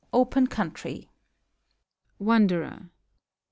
[0.13, 1.11] OPEN COUNTRY.
[2.17, 2.89] WANDERER.